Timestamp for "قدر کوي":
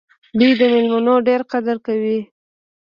1.51-2.19